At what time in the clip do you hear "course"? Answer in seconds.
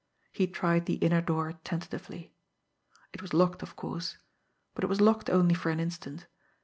3.75-4.17